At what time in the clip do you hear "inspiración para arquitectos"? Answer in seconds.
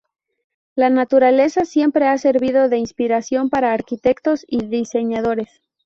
2.79-4.43